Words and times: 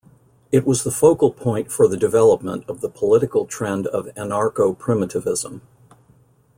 It 0.51 0.65
was 0.65 0.83
the 0.83 0.89
focal 0.89 1.29
point 1.29 1.71
for 1.71 1.87
the 1.87 1.95
development 1.95 2.65
of 2.67 2.81
the 2.81 2.89
political 2.89 3.45
trend 3.45 3.85
of 3.85 4.07
anarcho-primitivism. 4.17 5.61